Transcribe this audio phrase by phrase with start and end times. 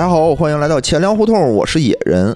[0.00, 2.34] 大家好，欢迎来到钱粮胡同，我是野人。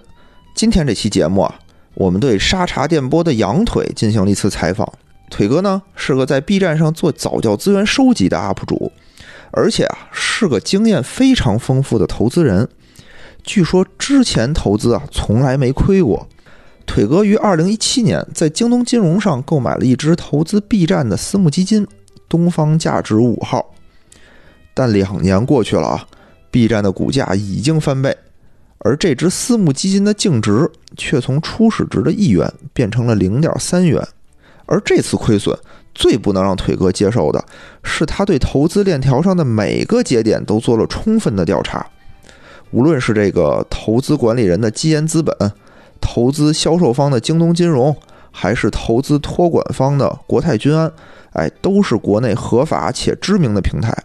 [0.54, 1.54] 今天这期节目啊，
[1.94, 4.86] 我们对沙茶电波的羊腿进行了一次采访。
[5.30, 8.92] 腿哥呢是个在 B 站上做早教资源收集的 UP 主，
[9.50, 12.68] 而且啊是个经验非常丰富的投资人。
[13.42, 16.28] 据说之前投资啊从来没亏过。
[16.84, 21.86] 腿哥于2017年在京东金融上购买了一只投资 B 站的私募基金——
[22.28, 23.70] 东方价值五号。
[24.74, 26.06] 但两年过去了啊
[26.54, 28.16] ，B 站的股价已经翻倍，
[28.78, 34.00] 而这只私募基金的净值却从初始值的一元变成了零点三元。
[34.66, 35.58] 而这次亏损
[35.96, 37.44] 最不能让腿哥接受的
[37.82, 41.84] 是，他对投资链条上的每个节点都做了充分的调查，
[42.70, 45.34] 无论是这个投资管理人的基岩资本。
[46.00, 47.96] 投资销售方的京东金融，
[48.30, 50.92] 还是投资托管方的国泰君安，
[51.32, 53.96] 哎，都是国内合法且知名的平台，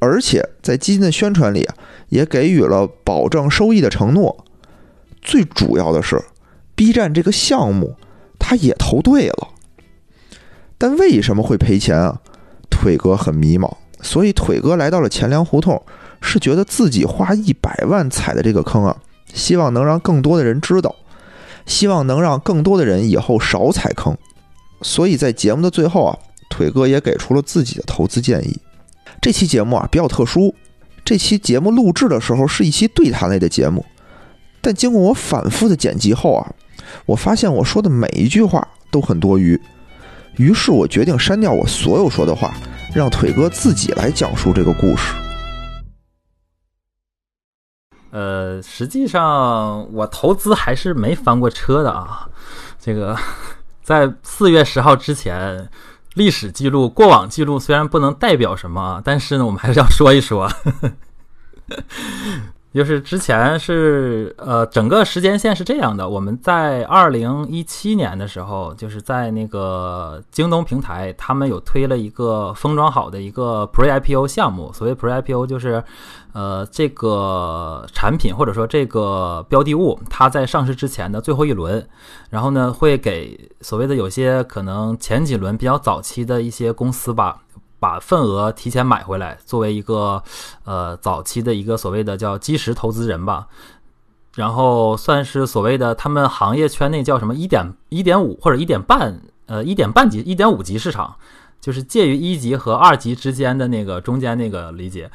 [0.00, 1.74] 而且在基金的宣传里啊，
[2.08, 4.44] 也给予了保证收益的承诺。
[5.22, 6.20] 最主要的是
[6.74, 7.94] ，B 站这个项目，
[8.38, 9.48] 他也投对了，
[10.76, 12.20] 但为什么会赔钱啊？
[12.68, 15.80] 腿哥很迷茫，所以腿哥来到了钱粮胡同，
[16.20, 18.96] 是觉得自己花一百万踩的这个坑啊，
[19.34, 20.96] 希望能让更多的人知道。
[21.66, 24.16] 希望能让更多的人以后少踩坑，
[24.80, 28.58] 所以在节目的最后啊，腿哥也给出了自己的投资建议。
[29.20, 30.54] 这期节目啊比较特殊，
[31.04, 33.84] 这期节目录制的时候是一期对谈类的节目，
[34.62, 36.54] 但经过我反复的剪辑后啊，
[37.04, 39.60] 我发现我说的每一句话都很多余，
[40.36, 42.54] 于是我决定删掉我所有说的话，
[42.94, 45.14] 让腿哥自己来讲述这个故事。
[48.10, 52.26] 呃，实际上我投资还是没翻过车的啊。
[52.80, 53.16] 这个
[53.82, 55.68] 在四月十号之前，
[56.14, 60.50] 历史记录、过往记录虽然不能代表什么，但是呢，我们还是要说一说。
[62.72, 74.72] 就是之前是呃，整个时间线是这样的：我们在二零一七年的时候，就是在那个京东平台，他们有推了一个封装好的一个 Pre IPO 项目。
[74.72, 75.82] 所谓 Pre IPO，就是
[76.32, 81.84] 呃，这个产品或者说这个标的物，它在上市之前的最后一轮，
[82.30, 87.42] 然后呢，会给所谓的有些可能前几轮比较早期的一些公司吧。
[87.80, 90.22] 把份额提前买回来，作为一个
[90.64, 93.48] 呃早期的一个所谓的叫基石投资人吧，
[94.36, 101.16] 然后算是所谓的他们行业圈内叫什么一点一点五或者一点半呃一点半级一点五级市场，
[101.60, 105.10] 就是介于一级和二级之间的那个中间那个理解。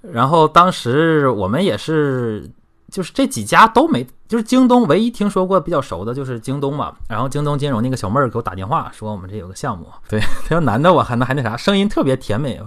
[0.00, 2.50] 然后当时我们也是。
[2.96, 6.94] 就是这几家都没，就是京东唯一听说过比较熟的，就是京东嘛。
[7.10, 12.58] 然后京东金融那个小妹儿给我打电话说，我们这有个项目，对，他说男的我还能还那啥，声音特别甜美。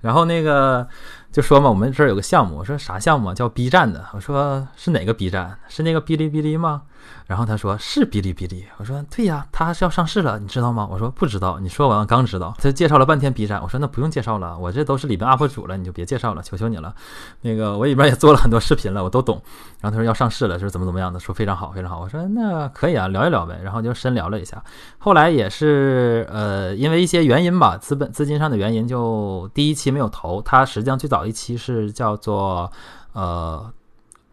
[0.00, 0.84] 然后那个
[1.30, 3.32] 就说嘛，我们这儿有个项目，我说啥项目？
[3.32, 4.04] 叫 B 站的。
[4.14, 5.56] 我说是哪个 B 站？
[5.68, 6.82] 是那个哔哩哔哩吗？
[7.26, 10.86] 然后他说是哔哩哔哩，我说对呀，他是要上市了，你知道吗？
[10.90, 12.54] 我说不知道，你说完刚知道。
[12.58, 16.94] 他介绍了半天 B 站，我说那不用介绍了，我这都是里边 UP 主了，你就别介绍了，求求你了。
[17.40, 19.40] 那个我里边也做了很多视频了，我都懂。
[19.80, 22.00] 然后他说要上市了，就是怎么怎么样的，说非常好非常好。
[22.00, 23.58] 我说那可以啊，聊一聊呗。
[23.62, 24.62] 然后就深聊了一下。
[24.98, 30.42] 后来也是呃，因为一些原因吧，资本资金上的原因，就第一期没有投。
[30.42, 32.70] 他实际上最早一期是叫做
[33.12, 33.72] 呃。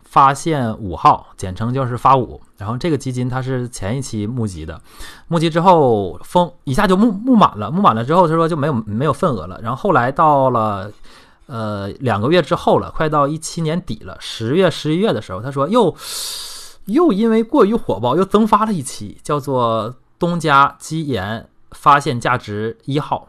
[0.09, 2.41] 发现五号，简称就是发五。
[2.57, 4.81] 然后这个基金它是前一期募集的，
[5.27, 9.61] 募集之后封一下就募募满了，募满了之后他说就没有没有份额了。
[9.61, 10.91] 然后后来到了
[11.45, 15.95] 呃两个月之后了，快到一七年底了，十月十一月的时候，他说又
[16.85, 23.27] 又因为过于火爆，又增发了一期，叫做东家基岩发现价值一号。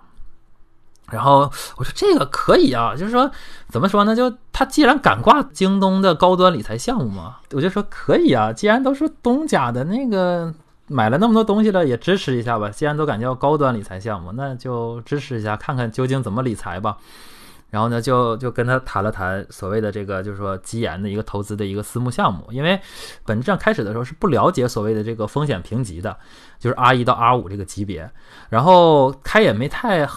[1.10, 3.31] 然后我说这个可以啊，就是说
[3.69, 4.15] 怎么说呢？
[4.15, 8.53] 就他既然敢挂京东的高端理财项目嘛，我就说可以啊。
[8.53, 10.53] 既然都是东家的那个
[10.87, 12.68] 买了那么多东西了，也支持一下吧。
[12.68, 16.98] 既然都敢叫高端理财项目，那就支持一下，看看究竟怎么理财吧。
[17.71, 22.45] 然后呢，就就跟他谈了谈所谓的这个，就是说基研的一个投资的一个私募项目。
[22.51, 22.80] 因为
[23.24, 26.16] 本质上开始的时候是不了解所谓的这个风险评级的，
[26.59, 28.10] 就是 R 一到 R 五这个级别，
[28.48, 30.09] 然后开也没太。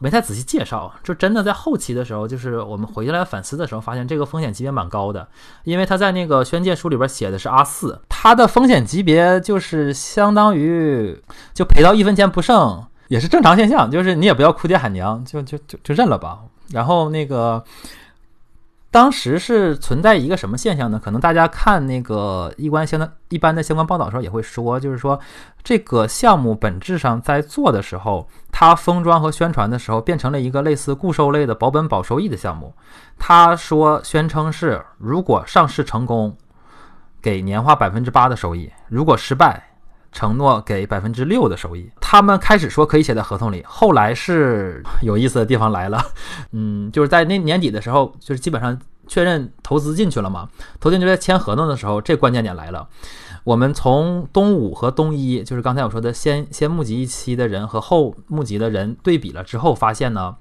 [0.00, 5.26] 没太仔细介绍，就真的在后期的时候，就是我们回下来反思的时候，发现这个风险级别蛮高的，
[5.64, 11.20] 因为他在那个宣介书里边写的是阿四，他的风险级别就是相当于
[11.52, 16.38] 就赔到一分钱不剩，也是正常现象，就是你也不要哭爹喊娘，就就就就认了吧。
[16.70, 17.64] 然后那个
[18.90, 20.98] 当时是存在一个什么现象呢？
[20.98, 25.20] 可能大家看那个一关相的一般的相关报道的时候也会说，就是说
[25.62, 32.74] 这个项目本质上在做的时候，它封装和宣传的时候变成了一个类似固收类的保本保收益的项目。
[33.18, 36.34] 他说宣称是如果上市成功，
[37.20, 39.67] 给年化百分之八的收益；如果失败，
[40.10, 46.02] 承诺给百分之六的收益，他们开始说可以写在合同里，后来是有意思的地方来了，
[46.52, 50.48] 嗯，就是在那年底的时候，就是基本上确认投资进去了嘛，
[50.80, 52.88] 投进去在签合同的时候，这关键点来了，
[53.44, 60.36] 我们从东五和东一，就是刚才我说的先先募集一期的人和后募集的人对比了之后，发现呢，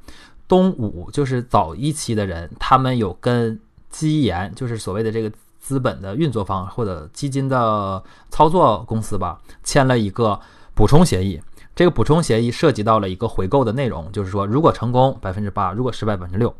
[0.48, 3.60] 东五就是早一期的人，他们有跟
[3.90, 5.32] 基岩，就是所谓的这个。
[5.60, 10.40] 资本的运作方或者基金的操作公司吧，签了一个
[10.74, 11.42] 补充协议。
[11.76, 16.52] 这个补充协议涉及到了一个回购的内容，就是说，如果成功百分之八，如果失败百分之六。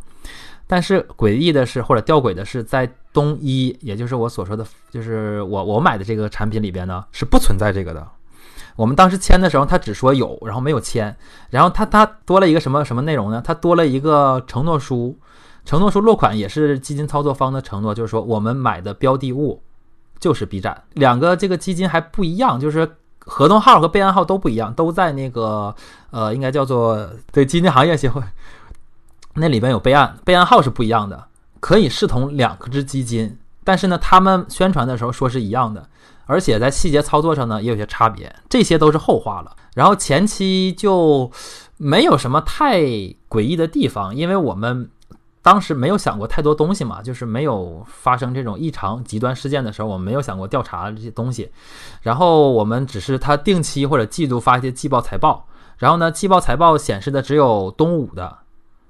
[0.68, 8.06] 但是诡异的是，或者吊诡的是，在东一，也就是我所说的，就是我我买的这个产品里边呢，是不存在这个的。
[8.76, 11.16] 我们当时签的时候，他只说有，然后没有签。
[11.50, 13.42] 然后他他多了一个什么什么内容呢？
[13.44, 15.18] 他多了一个承诺书。
[15.68, 19.62] 承诺书落款也是基金操作方的承诺，就是说我们买的标的物
[20.18, 25.76] 就是 B 站，两个这个基金还不一样，就是合同号和备案号都不一样，都在那个
[26.12, 28.24] 呃，应该叫做对基金行业协会
[29.34, 31.22] 那里边有备案，备案号是不一样的，
[31.60, 35.86] 可以视同两只基金，但是呢，他们宣传的时候说是一样的，
[36.28, 39.54] 而且在细节操作上呢也有些差别，这些都是后话了。
[39.76, 41.30] 然后前期就
[41.76, 42.80] 没有什么太
[43.28, 44.90] 诡异的地方，因为我们。
[45.48, 51.50] 当时没有想过太多东西嘛，就是没有发生这种异常极端事件的时候，我们没有想过调查这些东西。
[52.02, 55.48] 然后我们只是他定期或者季度发一些季报财报，
[55.78, 58.40] 然后呢，季报财报显示的只有东五的，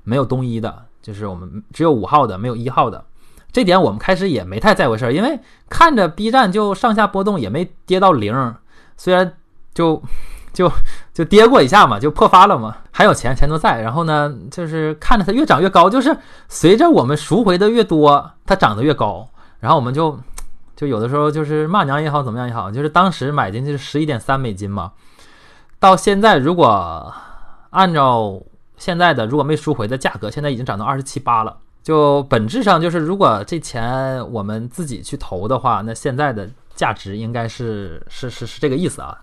[0.03, 3.05] 没有东一的，就是我们只有五号的，没有一号的。
[3.51, 5.39] 这点我们开始也没太在乎事儿，因为
[5.69, 8.55] 看着 B 站就上下波动，也没跌到零，
[8.97, 9.37] 虽然
[9.75, 10.01] 就。
[10.57, 10.71] 就
[11.13, 13.79] 就跌过一下嘛，就破发了嘛，还有钱，钱都在。
[13.79, 16.17] 然后呢，就是看着它越涨越高，就是
[16.49, 19.29] 随着我们赎回的越多，它涨得越高。
[19.59, 20.19] 然后我们就
[20.75, 24.93] 就有的时候就是骂娘也好，怎么样也好，就是当时买进去是十一点三美金嘛，
[25.77, 27.13] 到现在如果
[27.69, 28.41] 按照
[28.77, 31.55] 现在的如果没赎回的价格，现在已经涨到二十七八了。
[31.83, 36.49] 就本质上就是如果这钱我们自己去投的话，那现在的。
[36.77, 39.17] 价值应该是是是是这个意思啊，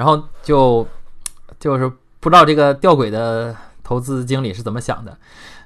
[0.00, 0.86] 然后就
[1.58, 1.86] 就是
[2.20, 3.54] 不知道这个吊诡的
[3.84, 5.18] 投资经理是怎么想的，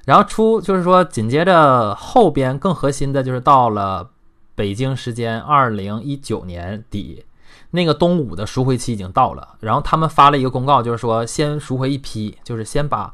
[0.03, 4.09] 然后出就是说紧接着后边更核心的就是到了
[4.55, 7.23] 北京时间二零一九年底，
[7.71, 13.13] 那个东五的赎回期已经到了，然后他们发了一个公告，就是说先赎回一批，就是先把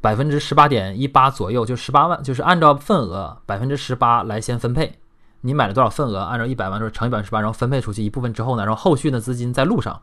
[0.00, 4.98] 百分之十八点一八左右，就十八万，就是按照份额百分之十八来先分配。
[5.42, 6.18] 你买了多少份额？
[6.18, 10.00] 按照一百万，就是乘以百分之八，然后分配出去一部分之后呢，然后后续的资金在路上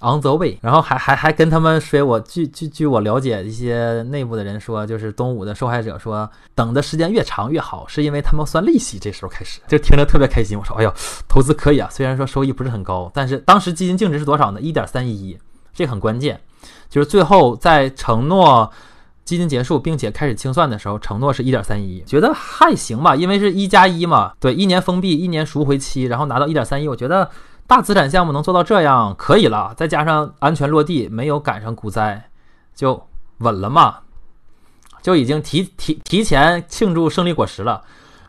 [0.00, 0.58] ，on the way。
[0.60, 8.98] 然后还还还跟他们说，我据据据我了解，一些内部的人说，就是东武的受害者说，等的时间越长越好，是因为他们算利息。
[8.98, 10.58] 这时候开始就听着特别开心。
[10.58, 10.92] 我说，哎呦，
[11.28, 14.60] 投资可以啊，虽然说收益不是很高，但是当时基金净值是多少呢？
[14.60, 15.38] 一点三一，
[15.72, 16.40] 这很关键。
[16.88, 18.70] 就是最后在承诺。
[19.22, 24.32] 基金结束，并且开始清算的时候，承诺是一点三一，觉得还行吧，因为是一加一嘛。
[24.40, 27.30] 对，一年封闭，一年赎回期，然后拿到一点三一，我觉得
[27.70, 29.72] 大资产项目能做到这样可以了。
[29.76, 32.24] 再加上安全落地，没有赶上股灾，
[32.74, 33.06] 就
[33.38, 33.98] 稳了嘛，
[35.00, 37.82] 就已经提提提前庆祝胜利果实了。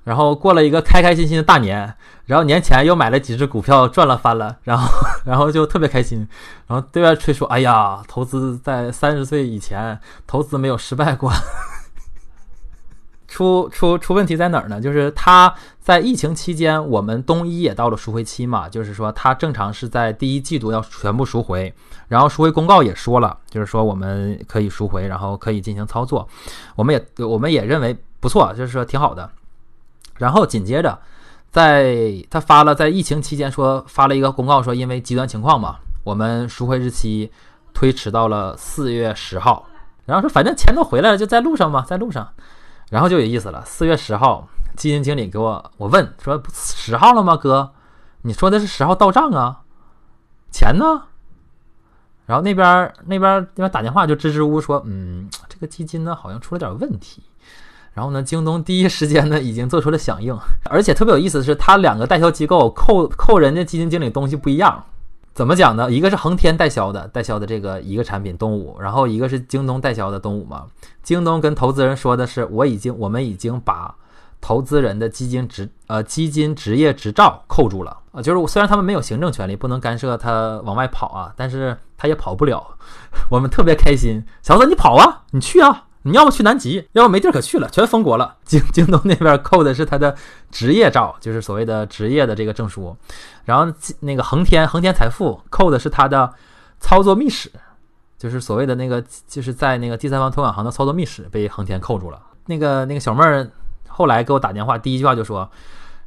[0.03, 1.95] 然后过了一个开开心心的大年，
[2.25, 4.87] 然后年前又买了几只股票赚了翻了，然后
[5.25, 6.27] 然后就特别开心，
[6.67, 11.33] 然后对外吹说：“哎呀，投资在三十岁以前投资没有失败过。”
[13.31, 14.81] 出出出问题在哪儿呢？
[14.81, 21.73] 就是他在疫情期间，我们东一也到了赎回期嘛，就是说他正常是在第一季度要全部赎回，
[22.09, 26.27] 然后赎回公告也说了，就是说我们可以赎回，然后可以进行操作，
[26.75, 29.29] 我们也我们也认为不错，就是说挺好的。
[30.17, 30.99] 然后紧接着，
[31.51, 37.31] 在他发了在疫情期间说发了一个公告，说因为极端情况嘛，我们赎回日期
[37.73, 39.65] 推迟到了四月十号。
[40.05, 42.27] 然后说反正钱都回来了，就在路上嘛，在路上。
[42.91, 47.71] 然后就有意思了，四月十号，基金经理给我我问说不十号了吗，哥？
[48.23, 49.61] 你说的是十号到账啊？
[50.51, 51.03] 钱呢？
[52.25, 57.23] 然后那边那边那边打电话就支支吾吾说，嗯，这个基金呢好像出了点问题。
[57.93, 60.37] 然后呢，京东第一时间呢已经做出了响应，
[60.69, 64.83] 而且特别有意思的是，他两个代销机构扣扣人家基金经理东西不一样，
[65.33, 65.89] 怎么讲呢？
[65.89, 70.65] 一个是恒天代销的，代销的这个一个产品东武，然后一个是京东代销的东武嘛。
[71.01, 73.95] 京东跟投资人说的是，我已经我们已经把
[74.41, 82.75] 投资人的基金执呃基金执业执照扣住了啊，就是虽然他们没有行政权利，不能干涉他往外跑啊，但是他也跑不了。
[83.31, 88.37] 我们特别开心，小子你跑啊，你去啊，你要么去南极，要么没地儿可去了，全封国了。
[88.45, 90.15] 京京东那边扣的是他的
[90.49, 92.95] 职业照，就是所谓的职业的这个证书，
[93.45, 96.33] 然后那个恒天恒天财富扣的是他的
[96.79, 97.51] 操作密室，
[98.17, 102.19] 就是所谓的那个就是在那个第三方托管行的操作密室被恒天扣住了。
[102.45, 103.49] 那个那个小妹儿。
[103.93, 105.47] 后来给我打电话，第一句话就说：“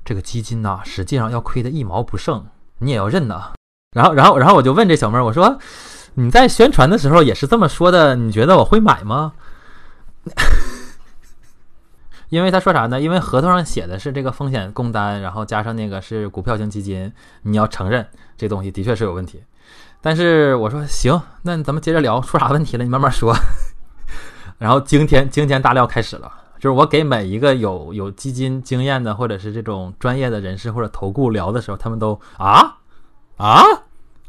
[0.07, 2.43] 这个基金呐，实际上要亏的一毛不剩，
[2.79, 3.53] 你也要认呐。”
[3.95, 5.59] 然后，然后，然后我就问这小妹儿：“我说
[6.15, 9.35] 你在宣传的时候也是这么说的，你觉得我会买吗？”
[12.31, 13.01] 因为他说啥呢？
[13.01, 17.13] 因为合同上写的是这个风险共担，然后加上那个是股票型基金，
[17.43, 19.45] 你要承认这东西的确是有问题。
[20.01, 22.85] 但是我说行，那咱们接着聊，出啥问题了？
[22.85, 23.35] 你慢慢说。
[24.59, 26.33] 然后惊天惊天大料开始了。
[26.59, 32.79] 就是我给每一个有有基金经验的，或者是这种专业的人士或者投顾聊的时候，他们都啊
[33.37, 33.63] 啊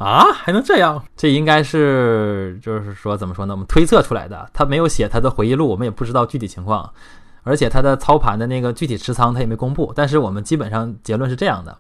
[0.05, 1.03] 啊，还能这样？
[1.17, 3.55] 这应该是就是说怎么说呢？
[3.55, 4.47] 我们推测出来的。
[4.53, 6.93] 他没有写他的回忆录，我们也不知道具体情况，
[7.41, 9.91] 而且他的操盘的那个具体持仓他也没公布。
[9.95, 11.75] 但是我们基本上结论是这样的：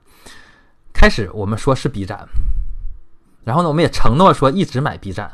[0.91, 2.27] 开始我们说是 B 站，
[3.43, 5.31] 然后呢，我们也承诺说一直买 B 站，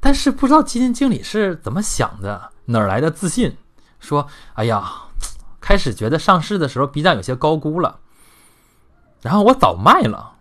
[0.00, 3.56] 但是不知道基金经理是怎么想的，哪来的自信？
[4.00, 4.82] 说，哎呀，
[5.60, 8.00] 开始觉得上市的时候 B 站有些高估了，
[9.20, 10.31] 然后我早卖了，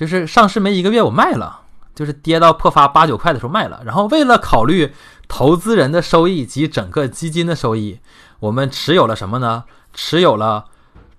[0.00, 1.60] 就是上市没一个月我卖了，
[1.94, 3.82] 就是跌到破发八九块的时候卖了。
[3.84, 4.94] 然后为了考虑
[5.28, 8.00] 投资人的收益及整个基金的收益，
[8.38, 9.64] 我们持有了什么呢？
[9.92, 10.64] 持有了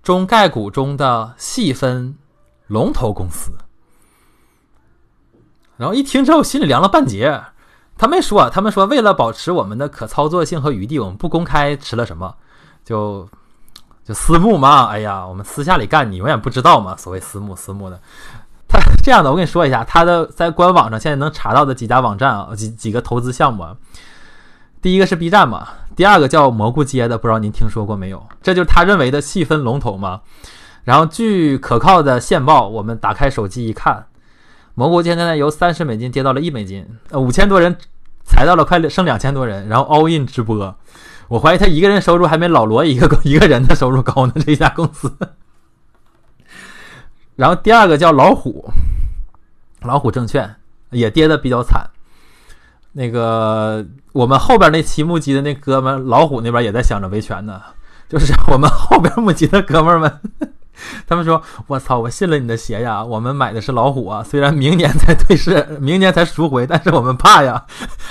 [0.01, 2.17] 中概股中的细分
[2.65, 3.51] 龙头公司。
[5.77, 7.39] 然后一听之后，心里凉了半截。
[7.99, 12.33] 他没说，他们说为了保持我们的可操作性和余地，我们不公开吃了什么，
[12.83, 13.29] 就
[14.03, 14.87] 就私募嘛。
[14.87, 16.97] 哎呀，我们私下里干，你永远不知道嘛。
[16.97, 18.01] 所谓私募，私募的，
[19.03, 23.65] 这样的，我跟你说一下，他的在官网上现在能查到的几家网站啊，几几个投资项目，
[24.81, 28.23] 第一个是 B 站嘛，第二个叫蘑菇街的，不知道您听说过没有？
[28.41, 30.21] 这就是他认为的细分龙头嘛。
[30.83, 34.05] 然后据可靠的线报，我们打开手机一看，
[34.75, 37.75] 蘑菇街现在由三十美金跌到了一美金，呃，五千多人。
[38.23, 40.73] 裁到了快剩两千多人，然后 all in 直播，
[41.27, 44.33] 我怀疑他一个人收入还没老罗一个 一个人的收入高呢。
[44.45, 45.11] 这家公司，
[47.35, 48.71] 然后第二个叫老虎，
[49.81, 50.55] 老虎证券
[50.89, 51.89] 也跌的比较惨。
[52.93, 57.61] 那个我们后边那期募集的那哥们老虎那边也在想着维权呢，
[58.09, 60.19] 就是我们后边募集的哥们们。
[61.07, 63.03] 他们说：“我操，我信了你的邪呀！
[63.03, 67.63] 我们买的是老虎啊，虽然明年才退市，明年才赎回，但是我们怕呀，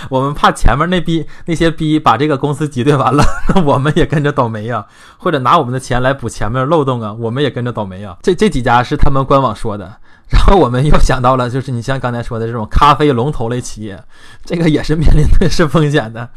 [0.09, 4.87] 我们怕前面那逼那些逼把这个公司挤兑完了，那 我们也跟着倒霉呀，
[5.19, 8.17] 或者拿我们的钱来补前面漏洞啊，我们也跟着倒霉呀。
[8.23, 9.97] 这这几家是他们官网说的，
[10.33, 14.03] 然后我们又想到了，就是你像刚才说的这种咖啡龙头类企业，
[14.45, 16.29] 这个也是面临退市风险的，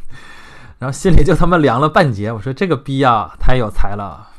[0.79, 2.31] 然后心里就他妈凉了半截。
[2.31, 4.29] 我说这个逼呀，太有才了。”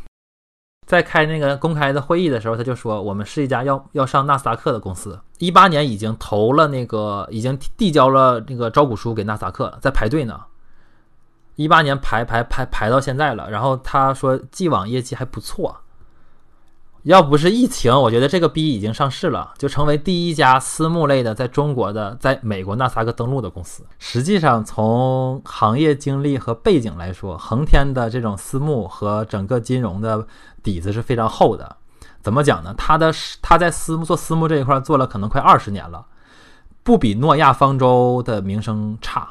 [0.86, 10.38] 在开那个公开的会议的时候，他就说我们是一家要要上纳斯达克的公司，一八年已经投了那个，已经递交了那个招股书给纳斯达克，在排队呢。
[11.56, 15.74] 一八年排排排排到现在了，然后他说既往业绩还不错。
[17.04, 23.84] 要不是疫情，我觉得这个 B 已经上市了，就成为第一家私募类的在中国的在美国纳斯达克登陆的公司。
[23.98, 30.26] 实际上，从行业经历和背景来说，恒天的这种私募和整个金融的
[30.62, 31.76] 底子是非常厚的。
[32.22, 32.74] 怎么讲呢？
[32.78, 36.06] 他的他在私募做私募这一块做了可能快二十年了，
[36.82, 39.28] 不比诺亚方舟的名声差。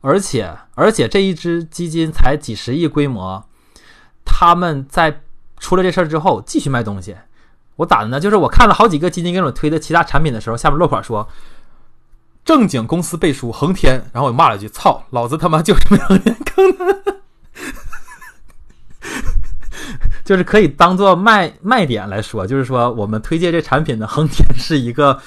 [0.00, 3.44] 而且而且这一支基金才几十亿规模，
[4.24, 5.22] 他们在。
[5.60, 7.14] 出了这事儿之后，继续卖东西。
[7.76, 8.18] 我咋的呢？
[8.18, 11.28] 就是我看了好几个基金给我推的其他产品的时候，下面落款说
[12.44, 17.14] 正经公司背书恒天，然后我骂了一句：“操，老子他妈就是没恒天坑的。
[20.24, 25.18] ”就是可以当做卖卖点来说，就是说我们推荐这产品的恒天是一个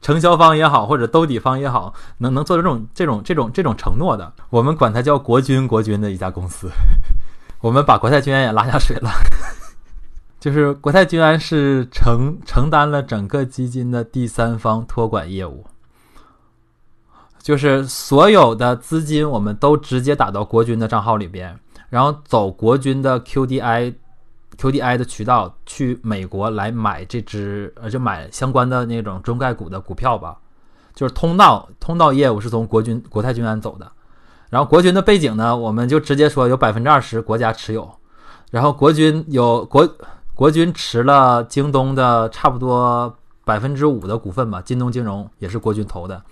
[0.00, 6.70] 承销方也好，或者兜底方也好，能能做这种这种这种这种承诺的，我们管它叫国军国军的一家公司。
[7.60, 9.10] 我们把国泰君安也拉下水了。
[10.38, 15.64] 就是国泰君安是承承担了整个基金的第三方托管业务，
[17.40, 23.94] 就是所有的资金我们都直接打到国军的账号里边，然后走国军的 QDI
[24.58, 30.38] QDI 的渠道去美国来买这只，呃，就买相关的那种中概股的股票吧。
[30.94, 33.92] 就是通道通道业务是从国军国泰君安走的，
[34.48, 37.90] 然后国军的背景呢，我们就直接说有百分之二十国家持有，
[38.50, 39.86] 然后国军有国
[40.36, 46.22] 国军持了京东的差不多百分之五的股份吧，京东金融也是国军投的，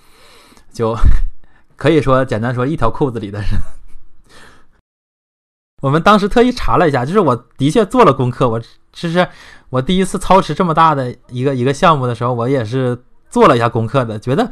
[0.74, 0.94] 就
[1.74, 3.48] 可以说简单说一条裤子里的人。
[5.80, 8.60] 我们当时特意查了一下，就是我的确做了功课，我
[8.92, 9.26] 其实
[9.70, 14.50] 我第一次操持这么大的一个一个项目的时候，我也是做了一下功课的，觉得。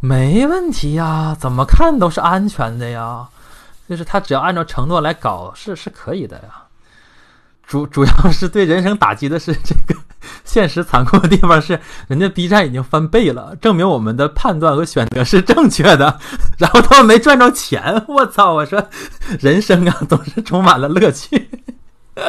[0.00, 3.26] 没问题呀，怎么看都是安全的呀。
[3.88, 6.63] 就是他只要按照承诺来搞，是是可以的呀。
[7.66, 10.00] 主主要是对人生打击的是这个
[10.44, 11.78] 现实残酷的地方是，
[12.08, 16.18] 人家 B 站已经翻倍了，证明我们的判断和选择是正确的。
[16.58, 18.54] 然后他们没赚着钱，我操！
[18.54, 18.88] 我说
[19.40, 21.50] 人生啊，总是充满了乐趣。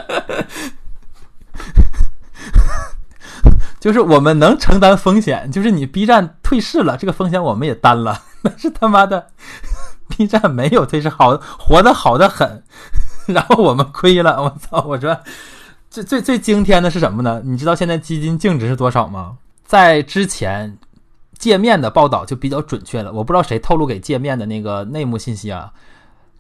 [3.80, 8.24] 就是我们能承担风险，就是你 B 站退市了，这个风险我们也担了。
[8.42, 9.28] 但是他妈的，
[10.10, 12.64] B 站没有退市，好活得好的很，
[13.28, 14.42] 然后我们亏了。
[14.42, 14.84] 我操！
[14.88, 15.18] 我说
[15.90, 17.42] 最最最惊天的是什么呢？
[17.44, 19.38] 你知道现在基金净值是多少吗？
[19.64, 20.78] 在之前
[21.38, 25.72] 界面的报道就比较准确了，我不知道谁透露给界面的那个内幕信息啊。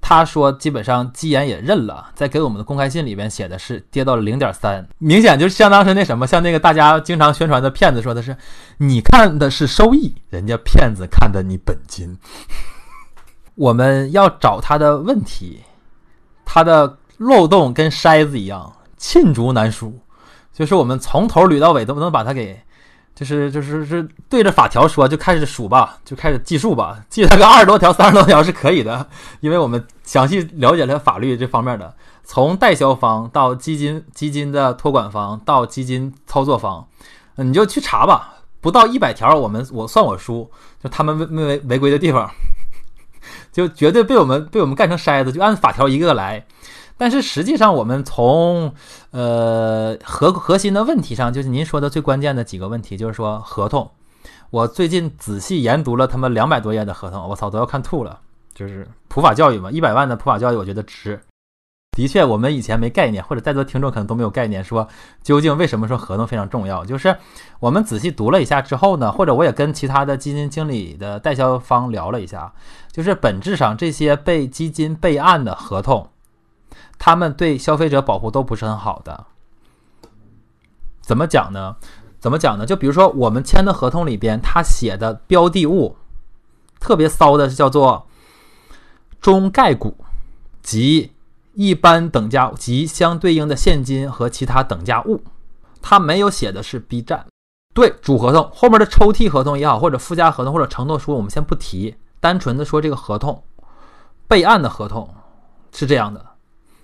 [0.07, 8.37] 他说，基本上基研也认了，在给我们的公开信里边写的是跌到了零点三，明显就相当是那什么，像那个大家经常宣传的骗子说的是，
[8.77, 12.15] 你看的是收益，人家骗子看的你本金。
[13.55, 15.61] 我们要找他的问题，
[16.45, 19.99] 他的漏洞跟筛子一样，罄竹难书，
[20.53, 22.61] 就是我们从头捋到尾都不能把它给。
[23.15, 29.07] 就是就是是对着法条说，就开始数吧，就开始计数吧，计它个二十多条、三十多条是可以的，
[29.39, 36.85] 因为我们详细了解了法律这方面的，从代销方到基金基金的托管方到基金操作方，
[37.37, 40.51] 你就去查吧，不到一百条，我们我算我输，
[40.83, 42.29] 就他们违违违规的地方，
[43.55, 46.45] 就绝对被我们被我们干成筛子，就按法条一个个来。
[46.97, 48.73] 但是实际上，我们从
[49.11, 53.89] 呃核核心的问题上，就是您说的最关键的几个问题，就是说合同。
[54.49, 58.19] 我最近仔细研读了他们两百多页的合同，我操，都要看吐了。
[58.53, 61.17] 就是普法教育嘛，一百万的普法教育，我觉得值。
[61.95, 64.87] 的确，我们以前没概念，或者在座听众可能都没有概念，说
[65.23, 66.83] 究竟为什么说合同非常重要？
[66.85, 67.17] 就是
[67.61, 72.53] 我们仔细读了一下之后呢，或者我也跟其他的基金经理的代销方聊了一下，
[72.91, 76.09] 就是本质上这些被基金备案的合同。
[76.99, 79.25] 他们对消费者保护都不是很好的，
[81.01, 81.77] 怎么讲呢？
[82.19, 82.65] 怎么讲呢？
[82.65, 85.95] 就比如说我们签的合同里边，他写的标的物
[86.79, 88.07] 特别骚的，是叫做
[89.21, 89.95] 中概股
[90.61, 91.11] 及
[91.55, 95.23] 一般等价及相对应的现金和其他等价物，
[95.81, 97.25] 他没有写的是 B 站。
[97.73, 103.43] 对主合同后面的抽屉合同也好，或者附加合同或者承诺书，我们先不提，单纯的说这个合同
[104.27, 105.09] 备案的合同
[105.73, 106.25] 是这样的。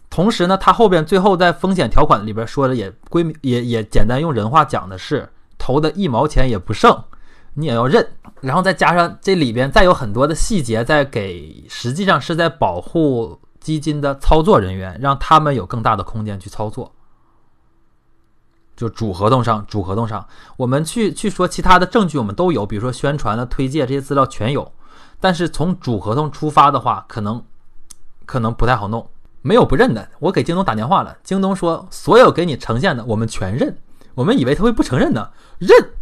[0.09, 7.01] 同时呢，它后边最后在风险条款里边说的也归也也简单用人话讲的是投的一毛钱也不剩，
[7.53, 8.05] 你也要认。
[8.41, 16.91] 然后再加上这里边再有很多的细节在给，实际上是在保护基金的操作人员，让他们有更大的空间去操作。
[18.75, 24.71] 就主合同上，主合同上，我们去去说其他的证据我们都有，比如说宣传的推介这些资料全有，
[25.19, 27.43] 但是从主合同出发的话，可能
[28.25, 29.07] 可能不太好弄。
[29.43, 33.77] 没有不认的，我给京东打电话了，京东说所有给你呈现的我们全认，
[34.15, 35.93] 我们以为他会不承认呢，认，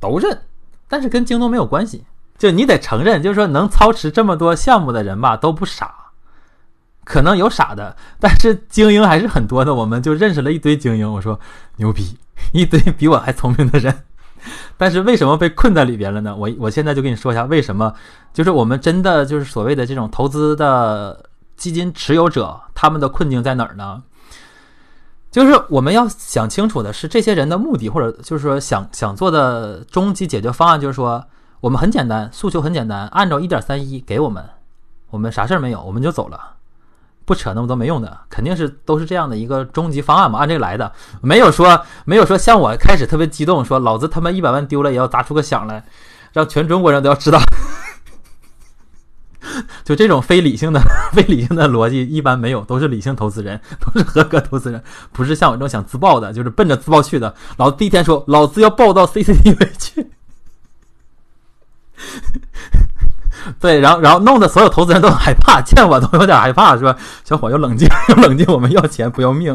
[0.00, 0.42] 都认，
[0.88, 2.04] 但是跟京东没有关系，
[2.36, 5.99] 就你得承认，就是说能操持这么多项目的人吧都不傻，
[7.10, 11.38] 可能有傻的， 但是精英还是很多的，我们就认识了一堆精英，我说
[11.76, 12.16] 牛逼，
[12.52, 14.04] 一堆比我还聪明的人，
[14.78, 16.36] 但是为什么被困在里边了呢？
[16.36, 17.92] 我我现在就跟你说一下为什么，
[18.32, 21.28] 就是我们真的就是所谓的这种投资的。
[21.60, 24.02] 基金持有者他们的困境在哪儿呢？
[25.30, 31.22] 就是我们要想清楚的是，这些人的目的，或者就是说想想做的终极解决方案，就是说
[31.60, 34.42] 我们很简单，诉求很简单，按照一点三一给我们，
[35.10, 36.40] 我们啥事儿没有，我们就走了，
[37.30, 45.84] 不扯那么多没用的，肯定是都是这样的一个终极方案嘛，按这个来的，没有说没有说像我开始特别激动，说老子他妈一百万丢了也要砸出个响来，
[46.32, 47.38] 让全中国人都要知道。
[49.84, 50.80] 就这种非理性的、
[51.12, 57.32] 非理性的逻辑一般没有，都是理性投资人，都是合格投资人，不是像我这种想自爆的，就是奔着自爆去的。
[57.58, 60.10] 老子第一天说，老子要爆到 CCTV 去，
[63.60, 66.96] 对，然后然后弄得所有投资人都很害怕，见我都有点害怕，是吧？
[67.24, 69.52] 小伙要冷静， 要冷静，我们要钱不要命。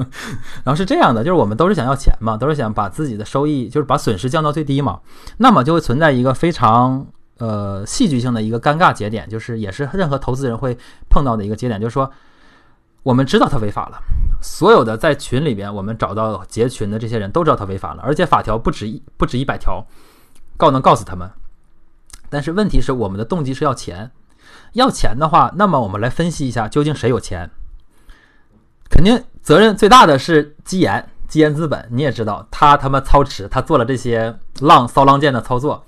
[0.64, 5.00] 然后是这样的，就是我们都是想要钱嘛，都是想把自己的收益，就是把损失降到最低嘛。
[5.38, 7.06] 那么就会存在一个非常。
[7.38, 10.78] 呃戏剧性的一个尴尬节点，就是也是任何投资人会
[11.10, 12.10] 碰到的一个节点，就是说
[13.04, 13.98] 我们知道他违法了，
[14.42, 19.86] 所有的在群里边我们找到结群的这些人都知道他违法了，而且法条不止一不止一百条，
[20.56, 21.30] 告能告死他们。
[22.36, 24.12] 但是问题是，我们的动机是要钱，
[24.74, 27.50] 要钱的话，那么我们来分析一下究竟谁有钱。
[28.90, 31.88] 肯定责任最大的是基岩，基岩资本。
[31.90, 35.86] 你也知道，他他妈操持，他做了这些浪骚浪贱的操作。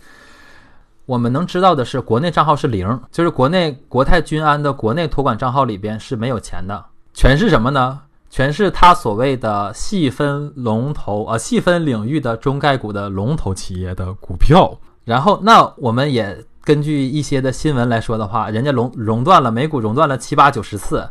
[1.06, 8.00] 我们能知道的是，国内账号是零，就是国内国泰君安的国内托管账号里边是没有钱的，全是什么呢？
[8.30, 14.80] 全是他所谓的细分龙头啊，细分领域的中概股的龙头企业的股票。
[15.08, 21.10] 然后，那我们也根据一些的新闻来说的话，人家垄熔断了美股，熔断了七八九十次。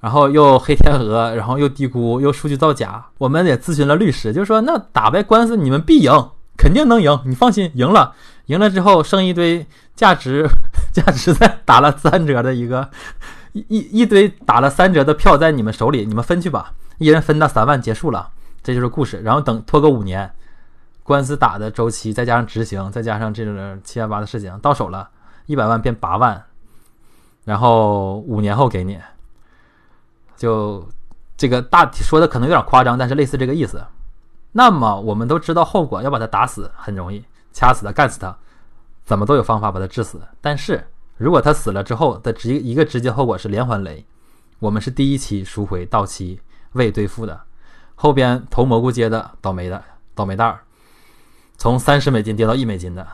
[0.00, 3.06] 然后又黑天鹅，然后又低估，又数据造假。
[3.18, 6.10] 我们也咨询了律师，就说那打败官司你们必赢，
[6.56, 8.14] 肯定能赢，你放心，赢了，
[8.46, 9.64] 赢了之后剩一堆
[9.94, 10.48] 价值
[10.92, 12.88] 价值在打了三折的一个
[13.52, 18.28] 一一堆打了三折的票在你们手里，你们分去吧，一人分到三万，结束了，
[18.62, 19.20] 这就是故事。
[19.22, 20.28] 然后等拖个五年，
[21.10, 25.10] 官司打的周期再加上执行，再加上这种七万八的事情到手了，
[25.46, 26.40] 一百万变八万，
[27.44, 28.96] 然后五年后给你。
[30.36, 30.88] 就
[31.36, 33.84] 这个大体说的可能有点夸张，但是类似这个意思。
[34.52, 38.38] 那么我们都知道后果，要把他打死很容易，掐死他，干死他，
[39.04, 40.20] 怎么都有方法把他致死。
[40.40, 44.06] 但是如果他死了之后的直一个直接后果是连环雷，
[44.60, 46.40] 我们是第一期赎回到期
[46.74, 47.40] 未兑付的，
[47.96, 49.82] 后边投蘑菇街的倒霉的
[50.14, 50.60] 倒霉蛋儿，
[51.60, 53.06] 从三十美金跌到一美金的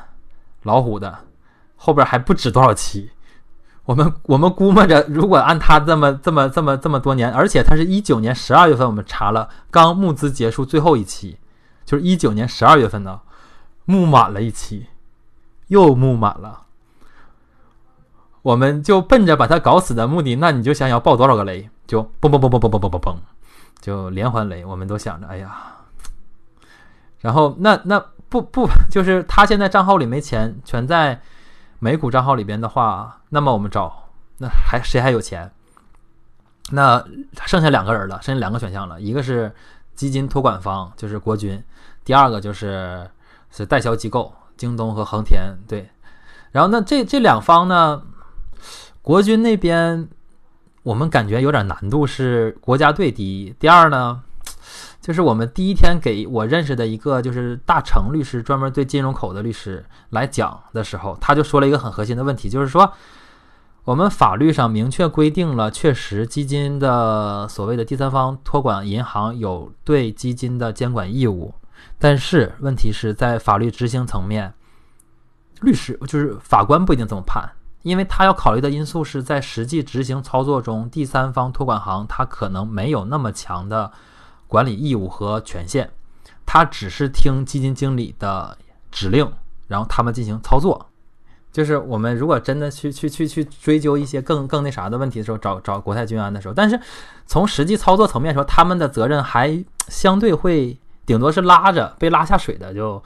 [0.63, 1.19] 老虎的，
[1.75, 3.11] 后边还不止多少期。
[3.87, 11.39] 我们我们估摸着，如果按他这么这么这么这么多年，而且他是一九年十二月份，我们查了，刚募资结束最后一期，
[11.85, 13.21] 就是一九年十二月份的，
[13.85, 14.87] 募满了一期，
[15.67, 16.61] 又募满了，
[18.43, 23.17] 我们就奔着把他搞死的目的，那你就想想爆多少个雷，就嘣嘣嘣嘣嘣嘣嘣嘣，
[23.81, 25.79] 就连环雷，我们都想着，哎呀，
[27.19, 28.05] 然后那那
[28.41, 31.21] 不不 就是他现在账号里没钱，全在。
[31.79, 35.53] 美股账号里边的话，那么我们找那还谁还有钱？
[36.71, 37.05] 那
[37.45, 39.55] 剩下两个人了，剩下两个选项了，一个是
[39.95, 41.59] 基金托管方，就是国军；
[42.03, 43.07] 第二个就是
[43.51, 45.55] 是代销机构，京东和恒天。
[45.69, 45.87] 对，
[46.51, 48.03] 然后那这这两方呢，
[49.03, 50.09] 国军那边
[50.83, 54.23] 我们感觉有点难度，是国家队第一，第二呢？
[55.07, 62.93] 就是我们第一天给我认识的一个就是大成律师，专门对金融口的律师来讲的时候，他就说了一个很核心的问题，就是说
[63.85, 71.55] 我们法律上明确规定了，确实基金的所谓的第三方托管银行有对基金的监管义务，
[72.01, 74.55] 但是问题是在法律执行层面，
[75.61, 77.49] 律师就是法官不一定这么判，
[77.83, 83.93] 因为他要考虑的因素是在实际执行操作中，第三方托管行他可能没有那么强的。
[84.49, 85.91] 管理义务和权限，
[86.45, 88.57] 他只是听基金经理的
[88.91, 89.31] 指令，
[89.69, 90.87] 然后他们进行操作。
[91.53, 96.79] 就是我们如果真的去去去去追究一些更更那啥的问题的时候，找找国泰君安的时候，但是
[97.25, 103.03] 从实际操作层面说，他们的责任还相对会顶多是拉着被拉下水的，就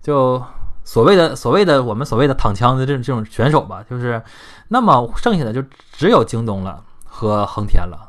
[0.00, 0.40] 就
[0.84, 3.84] 所谓的所谓的我们所谓的躺枪的这种这种选手吧。
[3.90, 4.22] 就是
[4.68, 8.07] 那么剩下的就只有京东了和恒天了。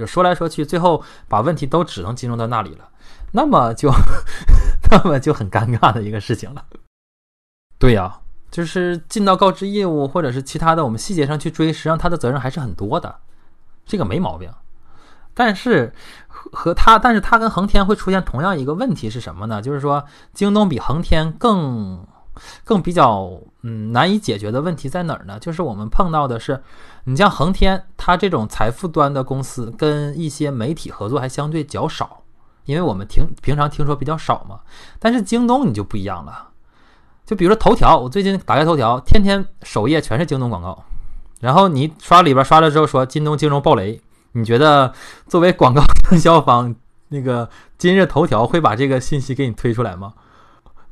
[0.00, 2.88] 就说来说去，最后把问题都只能集中到那里了，
[3.32, 3.92] 那么就
[4.90, 6.64] 那么就很尴尬的一个事情了。
[7.78, 13.20] 对呀，就是尽到告知业务或者是其他的，我们细节上去追，实际上他的责任还是很多的，
[13.84, 14.50] 这个没毛病。
[15.34, 15.94] 但是
[16.28, 19.62] 和他，但是他跟恒天会出现同样一个问题是什么呢？
[19.62, 22.06] 就是说，京东比恒天更。
[22.64, 23.30] 更比较
[23.62, 25.38] 嗯难以解决的问题在哪儿呢？
[25.38, 26.62] 就是我们碰到的是，
[27.04, 32.22] 你像恒天，它这种财富端的公司跟一些媒体合作还相对较少，
[32.64, 34.60] 因为我们听平常听说比较少嘛。
[34.98, 36.48] 但是京东你就不一样了，
[37.26, 40.84] 就比如说头条，我最近打开头条，天天首页全是京东广告，
[41.40, 44.00] 然后你刷里边刷了之后说京东金融暴雷，
[44.32, 44.92] 你觉得
[45.26, 46.74] 作为广告营 销方，
[47.08, 50.14] 那个今日头条会把这个信息给你推出来吗？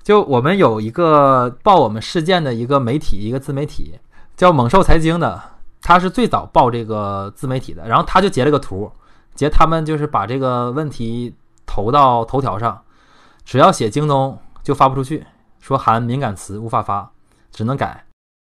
[0.02, 3.98] 就我们有一个报我们事件的一个媒体，一个自媒体
[4.36, 5.40] 叫猛兽财经的，
[5.82, 7.86] 他是最早报这个自媒体的。
[7.86, 8.90] 然后他就截了个图，
[9.34, 11.34] 截他们就是把这个问题
[11.66, 12.82] 投到头条上，
[13.44, 15.26] 只要写京东就发不出去，
[15.60, 17.10] 说含敏感词无法发，
[17.50, 18.04] 只能改。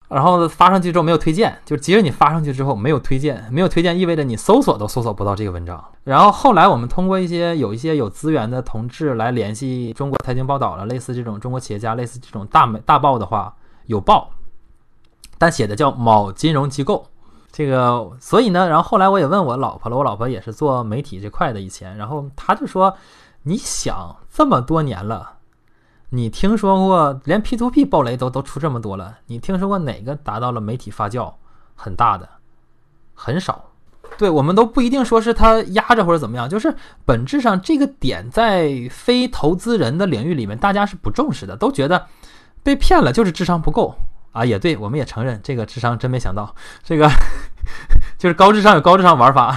[0.09, 5.83] 然后发上去之后没有推荐，就即使你发上去之后没有推荐，没有推荐意味着你搜索都搜索不到这个文章。
[6.05, 13.55] 然后后来我们通过一些有一些有资源的同志来联系中国财经报道了，类似这种中国企业家，类似这种大美大报的话，
[13.87, 14.31] 有报，
[15.39, 17.07] 但写的叫某金融机构。
[17.51, 22.93] 这个，所以呢，然后后来我也问我老婆了，我老婆也是做媒体这块的以前，然后她就说
[23.47, 25.35] ：“你想这么多年了，
[26.15, 31.35] 你听说过连 P to P 爆雷都都出这么多了，你听说过哪个达到了媒体发酵
[31.75, 32.29] 很大的？
[33.15, 33.65] 很少。
[34.17, 36.73] 对我们都不一定说是他压着或者怎么样，就是
[37.05, 42.07] 本质上这个点在非投资人的领域里面，大家是不重视的，都觉得
[42.63, 43.97] 被骗了就是智商不够。”
[44.31, 47.11] 啊，也对，我们也承认这个智商真没想到，这个
[48.17, 49.57] 就是高智商有高智商玩法，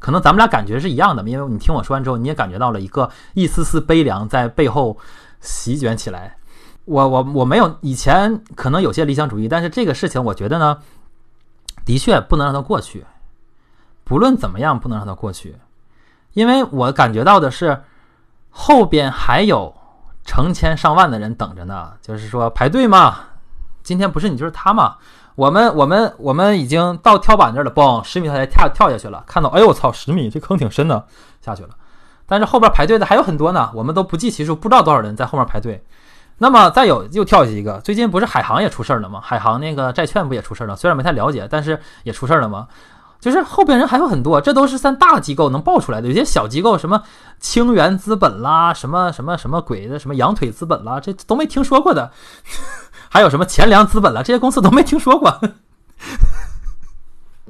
[0.00, 4.98] 可能咱们俩感觉是一样的，因为你听我说完之后，你也感觉到了一个一丝丝悲凉在背后
[5.40, 6.36] 席卷起来。
[6.86, 10.78] 我我我没有以前可能有些理想主义，但是这个事情我觉得呢，
[11.84, 13.06] 的确不能让它过去，
[14.02, 15.56] 不论怎么样不能让它过去，
[16.32, 17.84] 因为我感觉到的是
[18.48, 19.72] 后边还有
[20.24, 23.26] 成千上万的人等着呢，就是说排队嘛。
[23.82, 24.96] 今天不是你就是他嘛？
[25.40, 29.24] 我们我们我们已经到跳板这儿了，嘣，十米他才跳跳下去了。
[29.26, 31.02] 看到，哎呦我操，十米这坑挺深的，
[31.40, 31.70] 下去了。
[32.26, 35.82] 但是后边排队的还有很多呢，我们都不计其数，不知道多少人在后面排队。
[36.36, 39.18] 那么再有又跳下一个，最近不是海航也出事儿了吗？
[39.24, 40.76] 海航那个债券不也出事儿了？
[40.76, 42.68] 虽然没太了解，但是也出事儿了吗？
[43.18, 47.02] 就是后边人还有很多，这都是算大机构能爆出来的，有些小机构什么
[47.38, 52.10] 清源资本啦，什么什么什么鬼的，什么羊腿资本啦，这都没听说过的。
[53.12, 54.22] 还有什么钱粮资本了？
[54.22, 55.36] 这些公司都没听说过。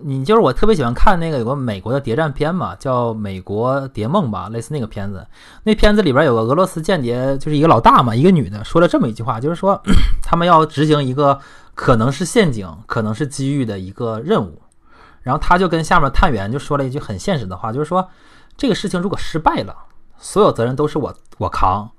[0.03, 5.27] 你就是我特别喜欢看那个有个美国的谍战片嘛，叫《美国谍梦》吧，类似那个片子。
[5.65, 9.79] 那片子里边有个俄罗斯间谍，就是一个老大嘛，一个女的，说了这么一句话，就是说
[10.25, 11.39] 他们要执行一个
[11.75, 14.63] 可能是陷阱、可能是机遇的一个任务。
[15.21, 18.09] 然后他就跟下面探员就说了一句很现实的话，就是说
[18.57, 19.77] 这个事情如果失败了，
[20.17, 21.91] 所有责任都是我我扛。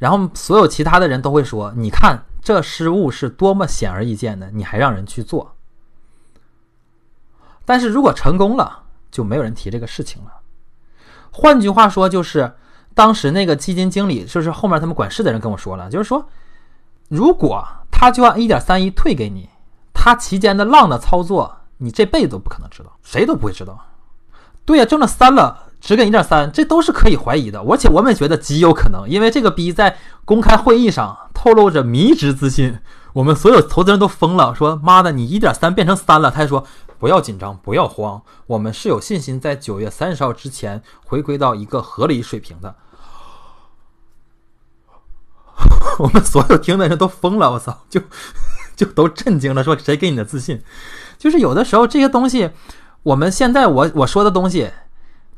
[0.00, 5.56] 然后所有其他的人都会说：“你看。”这失误是多么显而易见的，你还让人去做？
[7.66, 10.32] 但是如果成功了，就没有人提这个事情了。
[11.30, 12.54] 换句话说，就是
[12.94, 16.26] 当时那个基金经理，就是后面他们管事的人跟我说了，就是说，
[17.08, 19.50] 如果他就按一点三一退给你，
[19.92, 23.78] 他期间的浪的操作，你这辈子都不可能知道，谁都不会知道。
[24.64, 25.69] 对呀，挣了三了。
[25.80, 32.78] 只给一点三，这都是可以怀疑的，而且我们也觉得极有可能，因为这个逼在公开会议上透露着迷之自信，
[33.14, 36.66] 我们所有投资人都疯了，说妈的，你一点三变成三了，他还说
[36.98, 42.74] 不要紧张，不要慌，我们是有信心在九月三十号之前回归到一个合理水平的。
[45.98, 48.02] 我们所有听的人都疯了，我操，就
[48.76, 50.60] 就都震惊了，说谁给你的自信？
[51.16, 52.50] 就是有的时候这些东西，
[53.02, 54.70] 我们现在我我说的东西。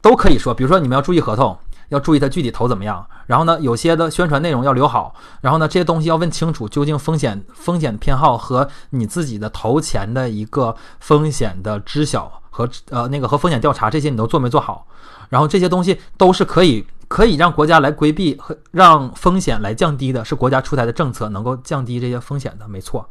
[0.03, 1.57] 都可以说，比如说你们要注意合同，
[1.89, 3.07] 要注意它具体投怎么样。
[3.27, 5.15] 然后呢，有些的宣传内容要留好。
[5.41, 14.87] 然后呢，这些东西要问清楚，究竟风险风险偏好和你自己的投钱的一个风险的知晓和呃那个和风险调查这些你都做没做好？
[15.29, 23.09] 然后这些东西都是可以可以让国家来规避和让风险来降低的，是国家出台的政策能够降低这些风险的，没错。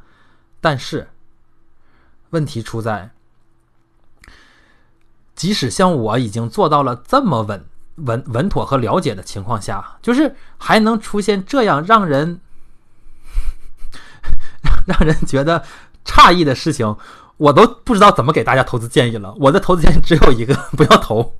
[0.59, 1.07] 但是
[2.31, 3.11] 问题出在。
[5.41, 12.39] 即使像我已经做到了这么稳稳稳妥和了解的情况下，就是还能出现这样让人
[14.85, 15.63] 让人觉得
[16.05, 16.95] 诧异的事情，
[17.37, 19.33] 我都不知道怎么给大家投资建议了。
[19.39, 21.33] 我的投资建议只有一个： 不要投，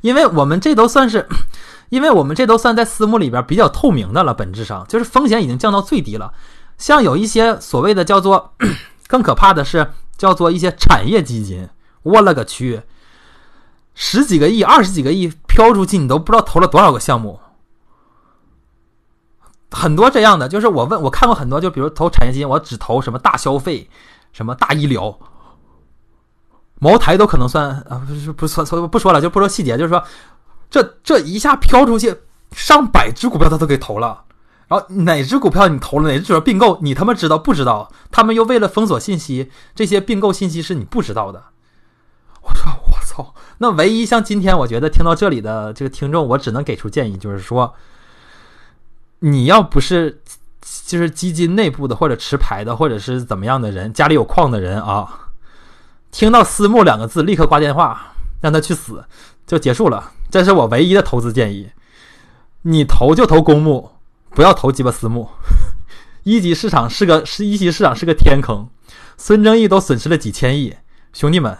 [0.00, 1.28] 因为我们这都算是，
[1.90, 4.32] 因为我们这都算在私募里边比较透明的了。
[4.32, 6.32] 本质上就是风险已经降到最低了。
[6.78, 8.54] 像有一些所谓的叫做
[9.06, 11.68] 更可怕的是叫做一些产业基金，
[12.04, 12.80] 我勒个去！
[13.94, 17.40] 十几个亿、二十几个亿飘出去，你都不知道投了多少个项目。
[19.70, 23.88] 很多这样的，就是我问我看过很多，就比如投产业基金，我只投什么大消费、
[24.32, 25.18] 什么大医疗、
[26.78, 30.04] 茅台都可能算啊，不是不说说不说了，就不说细节，就是说
[30.70, 32.14] 这这一下飘出去
[32.52, 34.24] 上百只股票，他都给投了。
[34.68, 37.92] 然后哪只股票你投了，哪只主要并购，你他妈知道不知道？
[38.10, 41.42] 他们又为了封锁信息，这些并购信息是你不知道的。
[42.42, 43.34] 我操操！
[43.58, 47.74] 那唯一像今天，我觉得听到这里的这个听众，我只能给出建议，就是说，
[49.20, 50.20] 你要不是
[50.86, 55.30] 就是基金内部的或者持牌的或者是怎么样的人，家里有矿的人啊，
[56.10, 59.04] 听到私募两个字，立刻挂电话，让他去死，
[59.46, 60.12] 就结束了。
[60.30, 61.70] 这是我唯一的投资建议。
[62.62, 63.90] 你投就投公募，
[64.30, 65.28] 不要投鸡巴私募。
[66.22, 68.66] 一级市场是个是一级市场是个天坑，
[69.18, 70.74] 孙正义都损失了几千亿，
[71.12, 71.58] 兄弟们。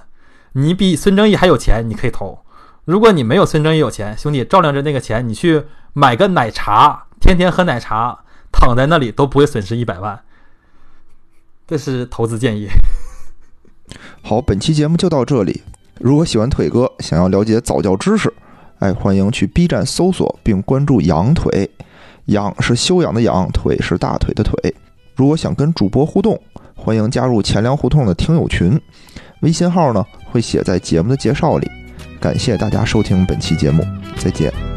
[0.57, 2.39] 你比孙正义还有钱，你可以投。
[2.85, 8.21] 如果你没有孙正义有钱，兄弟照亮着那个钱，你去买个奶茶，天天喝奶茶，
[8.53, 10.21] 躺在那里都不会损失一百万。
[11.67, 12.69] 这是投资建议。
[14.23, 15.63] 好，本期节目就到这里。
[15.99, 18.33] 如果喜欢腿哥，想要了解早教知识，
[18.79, 21.69] 哎，欢迎去 B 站搜索并关注“羊腿”，
[22.27, 24.75] 养是修养的养，腿是大腿的腿。
[25.17, 26.41] 如果想跟主播互动，
[26.77, 28.81] 欢迎加入钱粮胡同的听友群，
[29.45, 31.71] 微信号呢会写在节目的介绍里。
[32.19, 33.85] 感谢大家收听本期节目，
[34.17, 34.74] 再见。